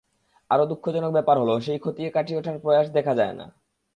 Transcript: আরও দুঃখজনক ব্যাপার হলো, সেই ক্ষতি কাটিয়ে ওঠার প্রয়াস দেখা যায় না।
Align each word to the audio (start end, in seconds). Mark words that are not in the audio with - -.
আরও 0.49 0.63
দুঃখজনক 0.65 1.11
ব্যাপার 1.11 1.35
হলো, 1.37 1.55
সেই 1.59 1.79
ক্ষতি 1.79 2.01
কাটিয়ে 2.09 2.39
ওঠার 2.39 2.57
প্রয়াস 2.59 2.87
দেখা 2.93 3.13
যায় 3.15 3.33
না। 3.33 3.45